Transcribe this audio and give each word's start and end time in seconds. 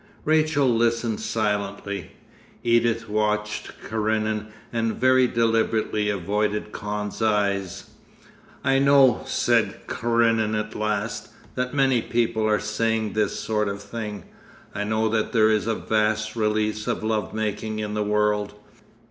Rachel 0.25 0.67
listened 0.67 1.19
silently; 1.19 2.13
Edith 2.63 3.07
watched 3.07 3.71
Karenin 3.87 4.47
and 4.73 4.95
very 4.95 5.27
deliberately 5.27 6.09
avoided 6.09 6.71
Kahn's 6.71 7.21
eyes. 7.21 7.91
'I 8.63 8.79
know,' 8.79 9.21
said 9.27 9.81
Karenin 9.87 10.55
at 10.55 10.73
last, 10.73 11.29
'that 11.53 11.75
many 11.75 12.01
people 12.01 12.47
are 12.47 12.59
saying 12.59 13.13
this 13.13 13.39
sort 13.39 13.67
of 13.69 13.79
thing. 13.79 14.23
I 14.73 14.85
know 14.85 15.07
that 15.07 15.33
there 15.33 15.51
is 15.51 15.67
a 15.67 15.75
vast 15.75 16.35
release 16.35 16.87
of 16.87 17.03
love 17.03 17.31
making 17.35 17.77
in 17.77 17.93
the 17.93 18.01
world. 18.03 18.55